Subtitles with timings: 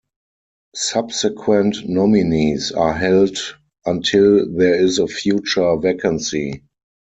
[0.73, 3.37] Subsequent nominees are held
[3.85, 6.63] until there is a future vacancy.